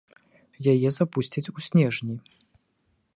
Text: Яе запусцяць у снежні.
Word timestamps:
Яе 0.73 0.89
запусцяць 0.95 1.51
у 1.55 1.59
снежні. 1.67 2.15